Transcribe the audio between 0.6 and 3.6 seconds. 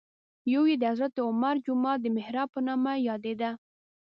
یې د حضرت عمر جومات د محراب په نامه یادېده.